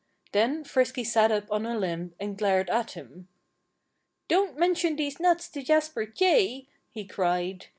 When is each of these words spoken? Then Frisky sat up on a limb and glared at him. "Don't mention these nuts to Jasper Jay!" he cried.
Then 0.31 0.63
Frisky 0.63 1.03
sat 1.03 1.31
up 1.31 1.51
on 1.51 1.63
a 1.63 1.77
limb 1.77 2.15
and 2.19 2.35
glared 2.35 2.71
at 2.71 2.93
him. 2.93 3.27
"Don't 4.27 4.57
mention 4.57 4.95
these 4.95 5.19
nuts 5.19 5.47
to 5.49 5.61
Jasper 5.61 6.07
Jay!" 6.07 6.67
he 6.89 7.05
cried. 7.05 7.67